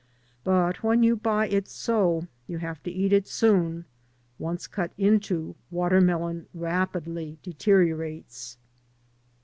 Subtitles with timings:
[0.43, 3.85] But when you buy it so, you have to eat it soon.
[4.39, 8.57] Once cut into, watermelon rapidly deteriorates.